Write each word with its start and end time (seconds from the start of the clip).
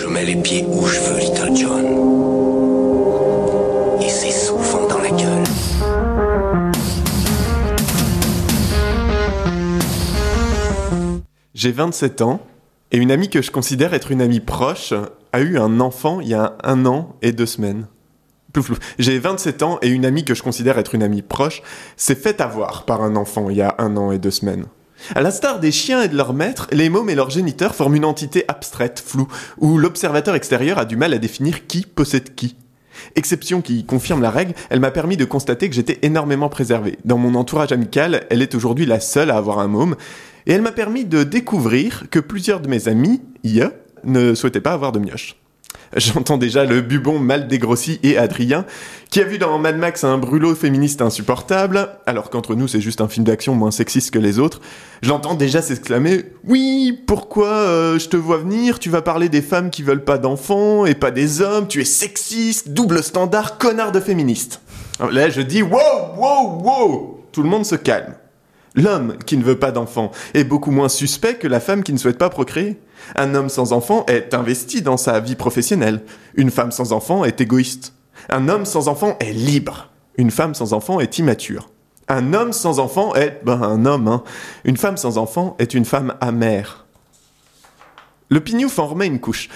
Je 0.00 0.06
mets 0.06 0.24
les 0.24 0.36
pieds 0.36 0.64
où 0.64 0.86
je 0.86 1.00
veux, 1.00 1.18
Little 1.18 1.56
John. 1.56 1.84
Et 4.00 4.08
c'est 4.08 4.30
souvent 4.30 4.86
dans 4.86 4.98
la 4.98 5.10
gueule. 5.10 5.42
J'ai 11.52 11.72
27 11.72 12.22
ans 12.22 12.40
et 12.92 12.98
une 12.98 13.10
amie 13.10 13.28
que 13.28 13.42
je 13.42 13.50
considère 13.50 13.92
être 13.92 14.12
une 14.12 14.22
amie 14.22 14.38
proche 14.38 14.94
a 15.32 15.40
eu 15.40 15.58
un 15.58 15.80
enfant 15.80 16.20
il 16.20 16.28
y 16.28 16.34
a 16.34 16.56
un 16.62 16.86
an 16.86 17.16
et 17.20 17.32
deux 17.32 17.46
semaines. 17.46 17.88
Plouf, 18.52 18.66
plouf. 18.66 18.78
J'ai 19.00 19.18
27 19.18 19.64
ans 19.64 19.78
et 19.82 19.88
une 19.88 20.06
amie 20.06 20.24
que 20.24 20.34
je 20.34 20.44
considère 20.44 20.78
être 20.78 20.94
une 20.94 21.02
amie 21.02 21.22
proche 21.22 21.60
s'est 21.96 22.14
fait 22.14 22.40
avoir 22.40 22.84
par 22.84 23.02
un 23.02 23.16
enfant 23.16 23.50
il 23.50 23.56
y 23.56 23.62
a 23.62 23.74
un 23.78 23.96
an 23.96 24.12
et 24.12 24.20
deux 24.20 24.30
semaines. 24.30 24.66
À 25.14 25.20
l'instar 25.20 25.60
des 25.60 25.72
chiens 25.72 26.02
et 26.02 26.08
de 26.08 26.16
leurs 26.16 26.34
maîtres, 26.34 26.68
les 26.72 26.88
mômes 26.88 27.10
et 27.10 27.14
leurs 27.14 27.30
géniteurs 27.30 27.74
forment 27.74 27.96
une 27.96 28.04
entité 28.04 28.44
abstraite, 28.48 29.02
floue, 29.04 29.28
où 29.58 29.78
l'observateur 29.78 30.34
extérieur 30.34 30.78
a 30.78 30.84
du 30.84 30.96
mal 30.96 31.14
à 31.14 31.18
définir 31.18 31.66
qui 31.66 31.82
possède 31.82 32.34
qui. 32.34 32.56
Exception 33.14 33.62
qui 33.62 33.84
confirme 33.84 34.22
la 34.22 34.30
règle, 34.30 34.54
elle 34.70 34.80
m'a 34.80 34.90
permis 34.90 35.16
de 35.16 35.24
constater 35.24 35.68
que 35.68 35.74
j'étais 35.74 35.98
énormément 36.02 36.48
préservé. 36.48 36.98
Dans 37.04 37.18
mon 37.18 37.34
entourage 37.36 37.72
amical, 37.72 38.26
elle 38.28 38.42
est 38.42 38.54
aujourd'hui 38.54 38.86
la 38.86 39.00
seule 39.00 39.30
à 39.30 39.36
avoir 39.36 39.60
un 39.60 39.68
môme, 39.68 39.96
et 40.46 40.52
elle 40.52 40.62
m'a 40.62 40.72
permis 40.72 41.04
de 41.04 41.22
découvrir 41.22 42.04
que 42.10 42.18
plusieurs 42.18 42.60
de 42.60 42.68
mes 42.68 42.88
amis, 42.88 43.20
IE, 43.44 43.64
ne 44.04 44.34
souhaitaient 44.34 44.60
pas 44.60 44.72
avoir 44.72 44.92
de 44.92 44.98
mioche. 44.98 45.36
J'entends 45.96 46.36
déjà 46.36 46.64
le 46.64 46.82
bubon 46.82 47.18
mal 47.18 47.48
dégrossi 47.48 47.98
et 48.02 48.18
Adrien, 48.18 48.66
qui 49.10 49.20
a 49.20 49.24
vu 49.24 49.38
dans 49.38 49.58
Mad 49.58 49.78
Max 49.78 50.04
un 50.04 50.18
brûlot 50.18 50.54
féministe 50.54 51.00
insupportable, 51.00 51.88
alors 52.04 52.28
qu'entre 52.28 52.54
nous 52.54 52.68
c'est 52.68 52.80
juste 52.80 53.00
un 53.00 53.08
film 53.08 53.24
d'action 53.24 53.54
moins 53.54 53.70
sexiste 53.70 54.10
que 54.10 54.18
les 54.18 54.38
autres. 54.38 54.60
J'entends 55.00 55.34
déjà 55.34 55.62
s'exclamer 55.62 56.26
Oui, 56.44 56.98
pourquoi 57.06 57.48
euh, 57.48 57.98
je 57.98 58.08
te 58.08 58.16
vois 58.16 58.36
venir? 58.36 58.78
Tu 58.78 58.90
vas 58.90 59.00
parler 59.00 59.30
des 59.30 59.42
femmes 59.42 59.70
qui 59.70 59.82
veulent 59.82 60.04
pas 60.04 60.18
d'enfants 60.18 60.84
et 60.84 60.94
pas 60.94 61.10
des 61.10 61.40
hommes, 61.40 61.68
tu 61.68 61.80
es 61.80 61.86
sexiste, 61.86 62.68
double 62.70 63.02
standard, 63.02 63.56
connard 63.56 63.92
de 63.92 64.00
féministe. 64.00 64.60
Là 65.10 65.30
je 65.30 65.40
dis 65.40 65.62
Wow, 65.62 66.16
wow, 66.16 66.62
wow 66.62 67.24
Tout 67.32 67.42
le 67.42 67.48
monde 67.48 67.64
se 67.64 67.76
calme. 67.76 68.14
L'homme 68.78 69.18
qui 69.26 69.36
ne 69.36 69.42
veut 69.42 69.58
pas 69.58 69.72
d'enfant 69.72 70.12
est 70.34 70.44
beaucoup 70.44 70.70
moins 70.70 70.88
suspect 70.88 71.34
que 71.34 71.48
la 71.48 71.58
femme 71.58 71.82
qui 71.82 71.92
ne 71.92 71.98
souhaite 71.98 72.16
pas 72.16 72.30
procréer. 72.30 72.78
Un 73.16 73.34
homme 73.34 73.48
sans 73.48 73.72
enfant 73.72 74.06
est 74.06 74.34
investi 74.34 74.82
dans 74.82 74.96
sa 74.96 75.18
vie 75.18 75.34
professionnelle. 75.34 76.04
Une 76.36 76.52
femme 76.52 76.70
sans 76.70 76.92
enfant 76.92 77.24
est 77.24 77.40
égoïste. 77.40 77.94
Un 78.28 78.48
homme 78.48 78.64
sans 78.64 78.86
enfant 78.86 79.16
est 79.18 79.32
libre. 79.32 79.90
Une 80.16 80.30
femme 80.30 80.54
sans 80.54 80.74
enfant 80.74 81.00
est 81.00 81.18
immature. 81.18 81.70
Un 82.06 82.32
homme 82.34 82.52
sans 82.52 82.78
enfant 82.78 83.16
est... 83.16 83.40
Ben, 83.44 83.60
un 83.60 83.84
homme, 83.84 84.06
hein. 84.06 84.22
Une 84.64 84.76
femme 84.76 84.96
sans 84.96 85.18
enfant 85.18 85.56
est 85.58 85.74
une 85.74 85.84
femme 85.84 86.14
amère. 86.20 86.86
Le 88.28 88.38
pignouf 88.38 88.78
en 88.78 89.00
une 89.00 89.18
couche. 89.18 89.48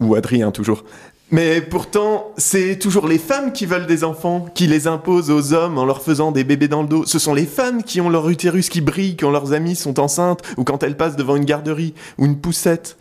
Ou 0.00 0.14
Adrien, 0.14 0.52
toujours. 0.52 0.84
Mais 1.32 1.60
pourtant, 1.60 2.32
c'est 2.38 2.76
toujours 2.76 3.06
les 3.06 3.18
femmes 3.18 3.52
qui 3.52 3.64
veulent 3.64 3.86
des 3.86 4.02
enfants, 4.02 4.46
qui 4.52 4.66
les 4.66 4.88
imposent 4.88 5.30
aux 5.30 5.52
hommes 5.52 5.78
en 5.78 5.84
leur 5.84 6.02
faisant 6.02 6.32
des 6.32 6.42
bébés 6.42 6.66
dans 6.66 6.82
le 6.82 6.88
dos. 6.88 7.06
Ce 7.06 7.20
sont 7.20 7.34
les 7.34 7.46
femmes 7.46 7.84
qui 7.84 8.00
ont 8.00 8.10
leur 8.10 8.28
utérus 8.28 8.68
qui 8.68 8.80
brille 8.80 9.16
quand 9.16 9.30
leurs 9.30 9.52
amies 9.52 9.76
sont 9.76 10.00
enceintes 10.00 10.42
ou 10.56 10.64
quand 10.64 10.82
elles 10.82 10.96
passent 10.96 11.14
devant 11.14 11.36
une 11.36 11.44
garderie 11.44 11.94
ou 12.18 12.26
une 12.26 12.40
poussette. 12.40 12.96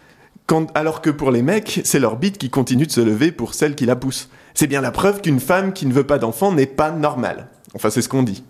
Alors 0.74 1.02
que 1.02 1.10
pour 1.10 1.32
les 1.32 1.42
mecs, 1.42 1.82
c'est 1.84 2.00
leur 2.00 2.18
bite 2.18 2.38
qui 2.38 2.50
continue 2.50 2.88
de 2.88 2.92
se 2.92 3.02
lever 3.02 3.32
pour 3.32 3.54
celle 3.54 3.76
qui 3.76 3.86
la 3.86 3.96
pousse. 3.96 4.30
C'est 4.54 4.68
bien 4.68 4.82
la 4.82 4.92
preuve 4.92 5.22
qu'une 5.22 5.40
femme 5.40 5.74
qui 5.74 5.86
ne 5.86 5.94
veut 5.94 6.06
pas 6.06 6.18
d'enfant 6.18 6.52
n'est 6.52 6.66
pas 6.66 6.92
normale. 6.92 7.50
Enfin, 7.76 7.90
c'est 7.90 8.02
ce 8.02 8.10
qu'on 8.10 8.24
dit. 8.24 8.44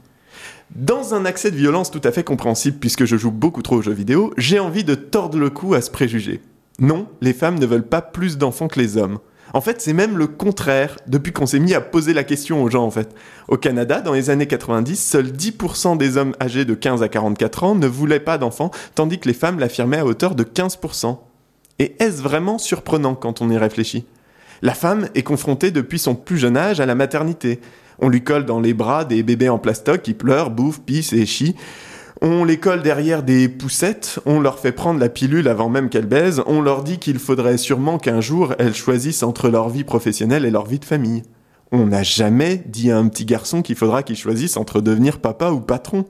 Dans 0.75 1.13
un 1.13 1.25
accès 1.25 1.51
de 1.51 1.57
violence 1.57 1.89
tout 1.89 2.01
à 2.03 2.11
fait 2.11 2.23
compréhensible 2.23 2.77
puisque 2.79 3.05
je 3.05 3.17
joue 3.17 3.31
beaucoup 3.31 3.61
trop 3.61 3.77
aux 3.77 3.81
jeux 3.81 3.93
vidéo, 3.93 4.33
j'ai 4.37 4.59
envie 4.59 4.83
de 4.83 4.95
tordre 4.95 5.37
le 5.37 5.49
cou 5.49 5.73
à 5.73 5.81
ce 5.81 5.89
préjugé. 5.89 6.41
Non, 6.79 7.07
les 7.21 7.33
femmes 7.33 7.59
ne 7.59 7.65
veulent 7.65 7.87
pas 7.87 8.01
plus 8.01 8.37
d'enfants 8.37 8.67
que 8.67 8.79
les 8.79 8.95
hommes. 8.95 9.19
En 9.53 9.61
fait, 9.61 9.81
c'est 9.81 9.93
même 9.93 10.17
le 10.17 10.27
contraire 10.27 10.97
depuis 11.07 11.33
qu'on 11.33 11.45
s'est 11.45 11.59
mis 11.59 11.73
à 11.73 11.81
poser 11.81 12.13
la 12.13 12.23
question 12.23 12.63
aux 12.63 12.69
gens 12.69 12.85
en 12.85 12.91
fait. 12.91 13.15
Au 13.47 13.57
Canada, 13.57 14.01
dans 14.01 14.13
les 14.13 14.29
années 14.29 14.47
90, 14.47 14.95
seuls 14.95 15.31
10% 15.31 15.97
des 15.97 16.17
hommes 16.17 16.35
âgés 16.41 16.65
de 16.65 16.73
15 16.73 17.01
à 17.01 17.09
44 17.09 17.63
ans 17.63 17.75
ne 17.75 17.87
voulaient 17.87 18.19
pas 18.19 18.37
d'enfants, 18.37 18.71
tandis 18.95 19.19
que 19.19 19.27
les 19.27 19.33
femmes 19.33 19.59
l'affirmaient 19.59 19.99
à 19.99 20.05
hauteur 20.05 20.35
de 20.35 20.43
15%. 20.43 21.17
Et 21.79 21.95
est-ce 21.99 22.21
vraiment 22.21 22.57
surprenant 22.57 23.15
quand 23.15 23.41
on 23.41 23.49
y 23.49 23.57
réfléchit? 23.57 24.05
La 24.61 24.73
femme 24.73 25.07
est 25.15 25.23
confrontée 25.23 25.71
depuis 25.71 25.99
son 25.99 26.15
plus 26.15 26.37
jeune 26.37 26.57
âge 26.57 26.79
à 26.81 26.85
la 26.85 26.95
maternité. 26.95 27.61
On 27.99 28.09
lui 28.09 28.23
colle 28.23 28.45
dans 28.45 28.59
les 28.59 28.73
bras 28.73 29.05
des 29.05 29.23
bébés 29.23 29.49
en 29.49 29.57
plastoc 29.57 30.01
qui 30.01 30.13
pleurent, 30.13 30.51
bouffent, 30.51 30.81
pissent 30.81 31.13
et 31.13 31.25
chient. 31.25 31.55
On 32.21 32.43
les 32.43 32.57
colle 32.57 32.83
derrière 32.83 33.23
des 33.23 33.47
poussettes, 33.47 34.19
on 34.25 34.41
leur 34.41 34.59
fait 34.59 34.73
prendre 34.73 34.99
la 34.99 35.07
pilule 35.07 35.47
avant 35.47 35.69
même 35.69 35.87
qu'elles 35.87 36.05
baisent, 36.05 36.43
on 36.47 36.61
leur 36.61 36.83
dit 36.83 36.99
qu'il 36.99 37.17
faudrait 37.17 37.57
sûrement 37.57 37.97
qu'un 37.97 38.19
jour 38.19 38.55
elles 38.59 38.75
choisissent 38.75 39.23
entre 39.23 39.47
leur 39.47 39.69
vie 39.69 39.85
professionnelle 39.85 40.43
et 40.43 40.51
leur 40.51 40.65
vie 40.65 40.79
de 40.79 40.85
famille. 40.85 41.23
On 41.71 41.85
n'a 41.85 42.03
jamais 42.03 42.61
dit 42.65 42.91
à 42.91 42.97
un 42.97 43.07
petit 43.07 43.23
garçon 43.23 43.61
qu'il 43.61 43.77
faudra 43.77 44.03
qu'il 44.03 44.17
choisisse 44.17 44.57
entre 44.57 44.81
devenir 44.81 45.19
papa 45.19 45.51
ou 45.51 45.61
patron. 45.61 46.05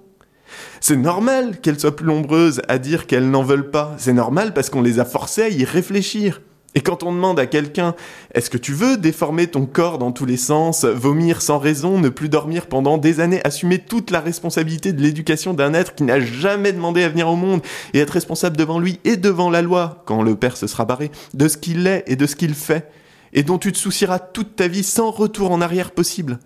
C'est 0.82 0.96
normal 0.96 1.60
qu'elles 1.62 1.80
soient 1.80 1.96
plus 1.96 2.08
nombreuses 2.08 2.62
à 2.68 2.80
dire 2.80 3.06
qu'elles 3.06 3.30
n'en 3.30 3.44
veulent 3.44 3.70
pas. 3.70 3.94
C'est 4.00 4.14
normal 4.14 4.54
parce 4.56 4.72
qu'on 4.72 4.82
les 4.82 5.00
a 5.00 5.06
forcées 5.06 5.44
à 5.44 5.50
y 5.50 5.64
réfléchir. 5.64 6.42
Et 6.76 6.82
quand 6.82 7.04
on 7.04 7.12
demande 7.12 7.40
à 7.40 7.48
quelqu'un 7.48 7.96
est-ce 8.34 8.50
que 8.50 8.58
tu 8.58 8.74
veux 8.74 8.98
déformer 8.98 9.48
ton 9.48 9.66
corps 9.66 9.98
dans 9.98 10.12
tous 10.12 10.26
les 10.26 10.38
sens, 10.38 10.86
vomir 10.86 11.42
sans 11.42 11.58
raison, 11.58 12.00
ne 12.00 12.10
plus 12.10 12.30
dormir 12.30 12.68
pendant 12.68 12.98
des 12.98 13.20
années, 13.20 13.42
assumer 13.44 13.80
toute 13.80 14.12
la 14.12 14.20
responsabilité 14.20 14.94
de 14.94 15.02
l'éducation 15.02 15.54
d'un 15.54 15.74
être 15.74 15.96
qui 15.96 16.04
n'a 16.04 16.20
jamais 16.20 16.72
demandé 16.72 17.04
à 17.04 17.10
venir 17.10 17.28
au 17.28 17.36
monde 17.36 17.62
et 17.94 18.00
être 18.00 18.12
responsable 18.12 18.56
devant 18.56 18.80
lui 18.80 19.00
et 19.04 19.18
devant 19.18 19.50
la 19.50 19.64
loi, 19.64 20.04
quand 20.06 20.22
le 20.22 20.36
père 20.36 20.58
se 20.58 20.68
sera 20.68 20.86
barré, 20.86 21.10
de 21.34 21.48
ce 21.48 21.58
qu'il 21.58 21.88
est 21.88 22.04
et 22.06 22.16
de 22.16 22.28
ce 22.28 22.36
qu'il 22.36 22.54
fait, 22.54 22.92
et 23.34 23.42
dont 23.42 23.58
tu 23.58 23.72
te 23.72 23.78
soucieras 23.78 24.20
toute 24.20 24.56
ta 24.56 24.68
vie 24.68 24.84
sans 24.84 25.10
retour 25.10 25.52
en 25.52 25.62
arrière 25.62 25.92
possible? 25.92 26.40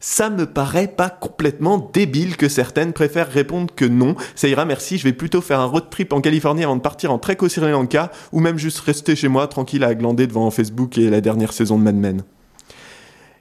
Ça 0.00 0.30
me 0.30 0.46
paraît 0.46 0.88
pas 0.88 1.10
complètement 1.10 1.90
débile 1.92 2.36
que 2.36 2.48
certaines 2.48 2.92
préfèrent 2.92 3.30
répondre 3.30 3.72
que 3.74 3.84
non, 3.84 4.16
ça 4.34 4.48
ira 4.48 4.64
merci, 4.64 4.98
je 4.98 5.04
vais 5.04 5.12
plutôt 5.12 5.42
faire 5.42 5.60
un 5.60 5.66
road 5.66 5.84
trip 5.90 6.12
en 6.12 6.22
Californie 6.22 6.64
avant 6.64 6.76
de 6.76 6.80
partir 6.80 7.12
en 7.12 7.18
trek 7.18 7.36
au 7.40 7.48
Sri 7.48 7.70
Lanka, 7.70 8.10
ou 8.32 8.40
même 8.40 8.58
juste 8.58 8.80
rester 8.80 9.14
chez 9.14 9.28
moi 9.28 9.46
tranquille 9.46 9.84
à 9.84 9.94
glander 9.94 10.26
devant 10.26 10.50
Facebook 10.50 10.96
et 10.98 11.10
la 11.10 11.20
dernière 11.20 11.52
saison 11.52 11.78
de 11.78 11.84
Mad 11.84 11.96
Men. 11.96 12.22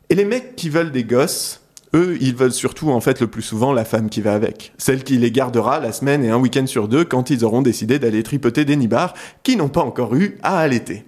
Et 0.09 0.15
les 0.15 0.25
mecs 0.25 0.55
qui 0.55 0.69
veulent 0.69 0.91
des 0.91 1.03
gosses, 1.05 1.61
eux, 1.95 2.17
ils 2.19 2.35
veulent 2.35 2.51
surtout 2.51 2.89
en 2.89 2.99
fait 2.99 3.21
le 3.21 3.27
plus 3.27 3.41
souvent 3.41 3.73
la 3.73 3.85
femme 3.85 4.09
qui 4.09 4.21
va 4.21 4.33
avec, 4.33 4.73
celle 4.77 5.03
qui 5.03 5.17
les 5.17 5.31
gardera 5.31 5.79
la 5.79 5.91
semaine 5.91 6.23
et 6.25 6.29
un 6.29 6.37
week-end 6.37 6.67
sur 6.67 6.87
deux 6.87 7.05
quand 7.05 7.29
ils 7.29 7.45
auront 7.45 7.61
décidé 7.61 7.99
d'aller 7.99 8.21
tripoter 8.21 8.65
des 8.65 8.75
nibards 8.75 9.13
qui 9.43 9.55
n'ont 9.55 9.69
pas 9.69 9.81
encore 9.81 10.15
eu 10.15 10.37
à 10.43 10.59
allaiter. 10.59 11.05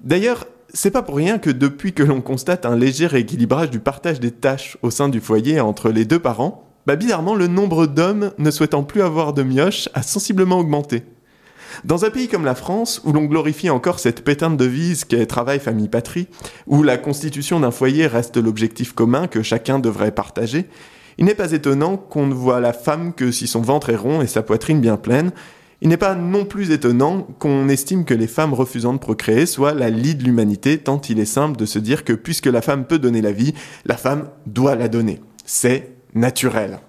D'ailleurs, 0.00 0.46
c'est 0.80 0.92
pas 0.92 1.02
pour 1.02 1.16
rien 1.16 1.38
que 1.38 1.50
depuis 1.50 1.92
que 1.92 2.04
l'on 2.04 2.20
constate 2.20 2.64
un 2.64 2.76
léger 2.76 3.08
rééquilibrage 3.08 3.68
du 3.68 3.80
partage 3.80 4.20
des 4.20 4.30
tâches 4.30 4.78
au 4.82 4.92
sein 4.92 5.08
du 5.08 5.18
foyer 5.18 5.58
entre 5.58 5.90
les 5.90 6.04
deux 6.04 6.20
parents, 6.20 6.70
bah 6.86 6.94
bizarrement 6.94 7.34
le 7.34 7.48
nombre 7.48 7.86
d'hommes 7.86 8.30
ne 8.38 8.50
souhaitant 8.52 8.84
plus 8.84 9.02
avoir 9.02 9.32
de 9.32 9.42
mioche 9.42 9.88
a 9.94 10.02
sensiblement 10.02 10.60
augmenté. 10.60 11.02
Dans 11.82 12.04
un 12.04 12.10
pays 12.10 12.28
comme 12.28 12.44
la 12.44 12.54
France, 12.54 13.02
où 13.04 13.12
l'on 13.12 13.24
glorifie 13.24 13.70
encore 13.70 13.98
cette 13.98 14.22
pétain 14.22 14.50
de 14.50 14.56
devise 14.56 15.04
qu'est 15.04 15.26
travail, 15.26 15.58
famille, 15.58 15.88
patrie, 15.88 16.28
où 16.68 16.84
la 16.84 16.96
constitution 16.96 17.58
d'un 17.58 17.72
foyer 17.72 18.06
reste 18.06 18.36
l'objectif 18.36 18.92
commun 18.92 19.26
que 19.26 19.42
chacun 19.42 19.80
devrait 19.80 20.12
partager, 20.12 20.66
il 21.18 21.24
n'est 21.24 21.34
pas 21.34 21.50
étonnant 21.50 21.96
qu'on 21.96 22.28
ne 22.28 22.34
voit 22.34 22.60
la 22.60 22.72
femme 22.72 23.14
que 23.14 23.32
si 23.32 23.48
son 23.48 23.62
ventre 23.62 23.90
est 23.90 23.96
rond 23.96 24.22
et 24.22 24.28
sa 24.28 24.42
poitrine 24.42 24.80
bien 24.80 24.96
pleine, 24.96 25.32
il 25.80 25.88
n'est 25.88 25.96
pas 25.96 26.14
non 26.14 26.44
plus 26.44 26.72
étonnant 26.72 27.26
qu'on 27.38 27.68
estime 27.68 28.04
que 28.04 28.14
les 28.14 28.26
femmes 28.26 28.52
refusant 28.52 28.92
de 28.92 28.98
procréer 28.98 29.46
soient 29.46 29.74
la 29.74 29.90
lie 29.90 30.16
de 30.16 30.24
l'humanité, 30.24 30.78
tant 30.78 31.00
il 31.08 31.20
est 31.20 31.24
simple 31.24 31.56
de 31.56 31.66
se 31.66 31.78
dire 31.78 32.04
que 32.04 32.12
puisque 32.12 32.46
la 32.46 32.62
femme 32.62 32.84
peut 32.84 32.98
donner 32.98 33.22
la 33.22 33.32
vie, 33.32 33.54
la 33.84 33.96
femme 33.96 34.28
doit 34.46 34.74
la 34.74 34.88
donner. 34.88 35.20
C'est 35.44 35.92
naturel. 36.14 36.80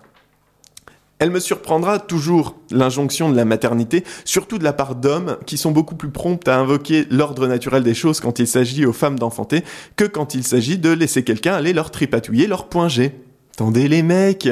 Elle 1.20 1.32
me 1.32 1.42
surprendra 1.42 2.00
toujours 2.00 2.56
l'injonction 2.72 3.30
de 3.30 3.36
la 3.36 3.44
maternité, 3.44 4.06
surtout 4.24 4.58
de 4.58 4.64
la 4.64 4.72
part 4.72 4.96
d'hommes 4.96 5.38
qui 5.46 5.58
sont 5.58 5.72
beaucoup 5.72 5.96
plus 5.96 6.10
prompts 6.10 6.48
à 6.48 6.58
invoquer 6.58 7.06
l'ordre 7.12 7.46
naturel 7.46 7.84
des 7.84 7.94
choses 7.94 8.22
quand 8.22 8.40
il 8.40 8.48
s'agit 8.48 8.86
aux 8.86 8.94
femmes 8.94 9.20
d'enfanter 9.20 9.64
que 9.98 10.06
quand 10.06 10.34
il 10.34 10.46
s'agit 10.46 10.78
de 10.78 10.90
laisser 10.90 11.24
quelqu'un 11.24 11.54
aller 11.54 11.74
leur 11.74 11.92
tripatouiller 11.92 12.48
leur 12.48 12.70
point 12.70 12.88
G. 12.88 13.12
Attendez 13.54 13.90
les 13.90 14.02
mecs 14.02 14.48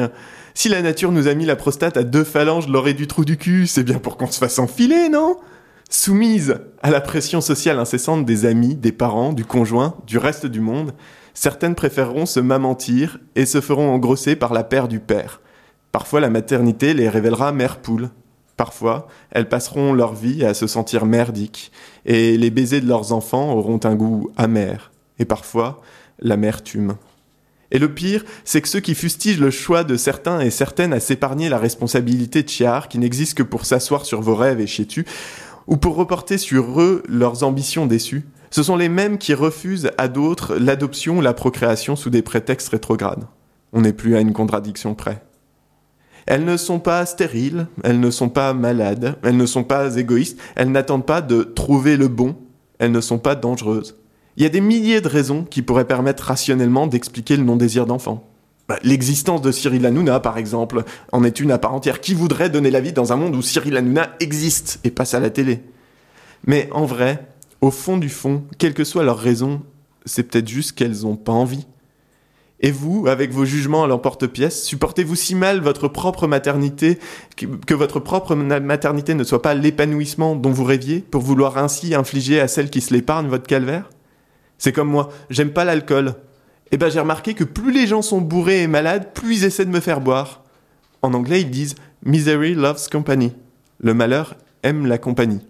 Si 0.60 0.70
la 0.70 0.82
nature 0.82 1.12
nous 1.12 1.28
a 1.28 1.36
mis 1.36 1.46
la 1.46 1.56
prostate 1.56 1.98
à 1.98 2.04
deux 2.04 2.24
phalanges 2.24 2.68
l'oreille 2.68 2.96
du 2.96 3.06
trou 3.06 3.24
du 3.24 3.38
cul, 3.38 3.68
c'est 3.68 3.84
bien 3.84 4.00
pour 4.00 4.18
qu'on 4.18 4.26
se 4.26 4.40
fasse 4.40 4.58
enfiler, 4.58 5.08
non? 5.08 5.38
Soumise 5.88 6.56
à 6.82 6.90
la 6.90 7.00
pression 7.00 7.42
sociale 7.42 7.78
incessante 7.78 8.26
des 8.26 8.48
amis, 8.48 8.74
des 8.74 8.92
parents, 8.92 9.34
du 9.34 9.46
conjoint, 9.46 9.94
du 10.08 10.18
reste 10.18 10.48
du 10.48 10.60
monde, 10.60 10.96
certaines 11.36 11.76
préféreront 11.76 12.26
se 12.26 12.40
mamentir 12.40 13.20
et 13.36 13.46
se 13.46 13.62
feront 13.62 13.92
engrosser 13.92 14.36
par 14.36 14.52
la 14.52 14.64
paire 14.64 14.88
du 14.88 15.00
père. 15.00 15.42
Parfois 15.92 16.22
la 16.22 16.32
maternité 16.32 16.96
les 16.96 17.08
révélera 17.08 17.52
mère 17.52 17.78
poule. 17.78 18.10
Parfois, 18.56 19.08
elles 19.30 19.50
passeront 19.50 19.94
leur 19.94 20.16
vie 20.16 20.44
à 20.44 20.56
se 20.56 20.66
sentir 20.66 21.06
merdiques, 21.06 21.72
et 22.08 22.36
les 22.36 22.50
baisers 22.50 22.82
de 22.82 22.88
leurs 22.88 23.14
enfants 23.14 23.54
auront 23.54 23.80
un 23.84 23.94
goût 23.94 24.32
amer, 24.38 24.92
et 25.20 25.26
parfois 25.26 25.84
l'amertume. 26.18 26.96
Et 27.72 27.80
le 27.80 27.94
pire, 27.94 28.24
c'est 28.46 28.62
que 28.62 28.68
ceux 28.68 28.80
qui 28.80 28.96
fustigent 28.96 29.40
le 29.40 29.52
choix 29.52 29.84
de 29.84 29.98
certains 29.98 30.40
et 30.40 30.52
certaines 30.52 30.94
à 30.94 31.00
s'épargner 31.00 31.50
la 31.50 31.58
responsabilité 31.58 32.44
de 32.44 32.50
chiards 32.50 32.88
qui 32.88 32.98
n'existe 32.98 33.38
que 33.38 33.44
pour 33.44 33.66
s'asseoir 33.66 34.06
sur 34.06 34.22
vos 34.22 34.36
rêves 34.36 34.62
et 34.62 34.68
chier 34.68 34.88
ou 35.68 35.76
pour 35.76 35.96
reporter 35.96 36.38
sur 36.38 36.82
eux 36.82 37.04
leurs 37.08 37.44
ambitions 37.44 37.86
déçues, 37.86 38.26
Ce 38.50 38.64
sont 38.64 38.78
les 38.78 38.88
mêmes 38.88 39.18
qui 39.18 39.34
refusent 39.34 39.92
à 39.98 40.08
d'autres 40.08 40.56
l'adoption 40.56 41.18
ou 41.18 41.22
la 41.22 41.34
procréation 41.34 41.98
sous 41.98 42.10
des 42.10 42.22
prétextes 42.22 42.70
rétrogrades. 42.70 43.26
On 43.74 43.82
n'est 43.82 43.92
plus 43.92 44.16
à 44.16 44.22
une 44.22 44.32
contradiction 44.32 44.96
près. 44.96 45.22
Elles 46.26 46.46
ne 46.46 46.56
sont 46.56 46.80
pas 46.80 47.06
stériles, 47.06 47.68
elles 47.84 48.00
ne 48.00 48.10
sont 48.10 48.30
pas 48.30 48.54
malades, 48.54 49.18
elles 49.24 49.36
ne 49.36 49.46
sont 49.46 49.66
pas 49.66 49.98
égoïstes, 49.98 50.40
elles 50.56 50.72
n'attendent 50.72 51.06
pas 51.06 51.22
de 51.22 51.44
trouver 51.44 51.98
le 51.98 52.08
bon, 52.08 52.38
elles 52.80 52.92
ne 52.92 53.02
sont 53.02 53.20
pas 53.20 53.36
dangereuses. 53.36 53.98
Il 54.38 54.44
y 54.44 54.46
a 54.46 54.50
des 54.50 54.62
milliers 54.62 55.02
de 55.02 55.08
raisons 55.08 55.44
qui 55.44 55.64
pourraient 55.64 55.88
permettre 55.88 56.26
rationnellement 56.26 56.86
d'expliquer 56.86 57.38
le 57.38 57.44
non-désir 57.44 57.88
d'enfant. 57.88 58.24
Bah, 58.70 58.78
L'existence 58.84 59.42
de 59.42 59.52
Cyril 59.52 59.84
Hanouna, 59.84 60.20
par 60.20 60.38
exemple, 60.38 60.84
en 61.12 61.24
est 61.24 61.40
une 61.40 61.50
à 61.50 61.58
part 61.58 61.74
entière. 61.74 62.02
Qui 62.02 62.14
voudrait 62.14 62.52
donner 62.52 62.70
la 62.70 62.80
vie 62.80 62.94
dans 62.94 63.12
un 63.12 63.16
monde 63.16 63.36
où 63.36 63.42
Cyril 63.42 63.76
Hanouna 63.76 64.16
existe 64.20 64.80
et 64.84 64.92
passe 64.92 65.16
à 65.16 65.20
la 65.20 65.32
télé 65.32 65.64
Mais 66.46 66.70
en 66.72 66.86
vrai, 66.86 67.26
au 67.62 67.72
fond 67.72 67.98
du 67.98 68.10
fond, 68.10 68.44
quelle 68.60 68.76
que 68.76 68.84
soit 68.84 69.04
leur 69.04 69.18
raison, 69.18 69.64
c'est 70.06 70.22
peut-être 70.22 70.48
juste 70.48 70.74
qu'elles 70.74 71.02
n'ont 71.02 71.16
pas 71.16 71.32
envie. 71.32 71.66
Et 72.60 72.70
vous, 72.70 73.08
avec 73.08 73.32
vos 73.32 73.46
jugements 73.46 73.86
à 73.86 73.88
l'emporte-pièce, 73.88 74.64
supportez-vous 74.64 75.16
si 75.16 75.34
mal 75.34 75.62
votre 75.62 75.88
propre 75.88 76.28
maternité 76.28 77.00
que, 77.38 77.48
que 77.48 77.74
votre 77.74 78.00
propre 78.00 78.36
maternité 78.36 79.16
ne 79.16 79.24
soit 79.24 79.42
pas 79.42 79.56
l'épanouissement 79.56 80.36
dont 80.36 80.52
vous 80.52 80.64
rêviez 80.64 81.00
pour 81.00 81.24
vouloir 81.24 81.58
ainsi 81.58 81.96
infliger 81.96 82.40
à 82.40 82.48
celle 82.48 82.70
qui 82.70 82.82
se 82.82 82.94
l'épargne 82.94 83.28
votre 83.28 83.48
calvaire? 83.48 83.90
C'est 84.58 84.72
comme 84.72 84.90
moi, 84.90 85.10
j'aime 85.30 85.52
pas 85.52 85.66
l'alcool. 85.66 86.16
Et 86.72 86.78
ben 86.78 86.90
j'ai 86.90 87.00
remarqué 87.00 87.34
que 87.34 87.44
plus 87.44 87.72
les 87.72 87.88
gens 87.88 88.02
sont 88.02 88.22
bourrés 88.22 88.64
et 88.64 88.68
malades, 88.68 89.14
plus 89.14 89.38
ils 89.38 89.46
essaient 89.46 89.66
de 89.66 89.72
me 89.72 89.80
faire 89.80 90.02
boire. 90.02 90.44
En 91.02 91.14
anglais, 91.14 91.42
ils 91.42 91.50
disent 91.50 91.76
Misery 92.04 92.56
loves 92.56 92.90
company. 92.90 93.34
Le 93.80 93.94
malheur 93.94 94.36
aime 94.64 94.86
la 94.86 94.98
compagnie. 94.98 95.42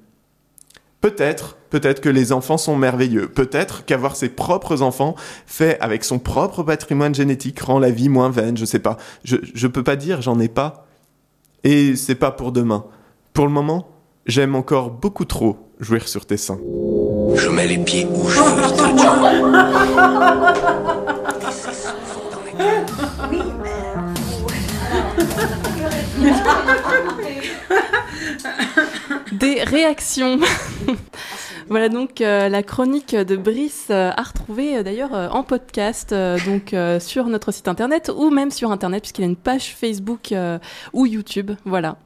Peut-être, 1.02 1.58
peut-être 1.70 2.02
que 2.02 2.10
les 2.10 2.32
enfants 2.32 2.58
sont 2.58 2.76
merveilleux. 2.76 3.28
Peut-être 3.30 3.86
qu'avoir 3.86 4.16
ses 4.16 4.30
propres 4.30 4.82
enfants 4.82 5.16
fait 5.46 5.80
avec 5.80 6.04
son 6.04 6.20
propre 6.20 6.64
patrimoine 6.64 7.16
génétique 7.16 7.60
rend 7.60 7.80
la 7.80 7.92
vie 7.92 8.10
moins 8.10 8.30
vaine, 8.30 8.58
je 8.58 8.66
sais 8.66 8.80
pas. 8.80 8.98
Je, 9.24 9.38
je 9.54 9.68
peux 9.68 9.84
pas 9.84 9.96
dire, 9.96 10.22
j'en 10.22 10.40
ai 10.40 10.50
pas. 10.50 10.88
Et 11.64 11.96
c'est 11.96 12.16
pas 12.16 12.32
pour 12.32 12.52
demain. 12.52 12.86
Pour 13.34 13.46
le 13.46 13.52
moment, 13.52 13.90
j'aime 14.26 14.56
encore 14.56 14.90
beaucoup 14.92 15.26
trop 15.26 15.58
jouer 15.80 16.00
sur 16.00 16.26
tes 16.26 16.38
seins. 16.38 16.60
Je 17.36 17.50
mets 17.50 17.68
les 17.68 17.78
pieds 17.78 18.06
où 18.10 18.28
je 18.28 18.40
veux, 18.40 18.62
Little 18.68 18.98
John. 18.98 20.58
Des 29.32 29.64
réactions. 29.64 30.40
voilà 31.70 31.90
donc 31.90 32.22
euh, 32.22 32.50
la 32.50 32.64
chronique 32.64 33.16
de 33.16 33.36
Brice 33.36 33.88
euh, 33.90 34.12
à 34.16 34.24
retrouver 34.24 34.78
euh, 34.78 34.84
d'ailleurs 34.84 35.14
euh, 35.14 35.28
en 35.30 35.44
podcast 35.44 36.12
euh, 36.14 36.38
donc 36.46 36.74
euh, 36.74 37.00
sur 37.00 37.26
notre 37.28 37.52
site 37.52 37.68
internet 37.68 38.12
ou 38.16 38.30
même 38.30 38.52
sur 38.52 38.72
internet 38.72 39.02
puisqu'il 39.04 39.24
a 39.24 39.28
une 39.28 39.36
page 39.36 39.76
Facebook 39.76 40.32
euh, 40.32 40.60
ou 40.94 41.06
YouTube. 41.06 41.52
Voilà. 41.66 41.98